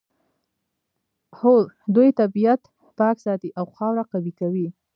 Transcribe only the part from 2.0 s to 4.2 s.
طبیعت پاک ساتي او خاوره